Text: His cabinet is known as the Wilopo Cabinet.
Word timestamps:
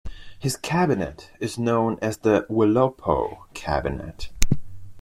His 0.39 0.57
cabinet 0.57 1.29
is 1.39 1.59
known 1.59 1.99
as 2.01 2.17
the 2.17 2.47
Wilopo 2.49 3.43
Cabinet. 3.53 4.29